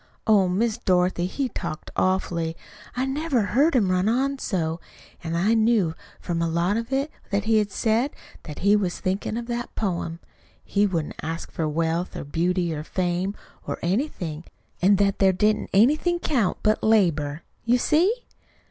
[0.25, 2.57] Oh, Miss Dorothy, he talked awfully.
[2.97, 4.79] I never heard him run on so.
[5.23, 8.09] An' I knew, from a lot of it that he said,
[8.41, 10.19] that he was thinkin' of that poem
[10.65, 13.35] he wouldn't ask for wealth or beauty or fame,
[13.67, 14.43] or anything,
[14.81, 17.43] an' that there didn't anything count but labor.
[17.63, 18.11] You see?"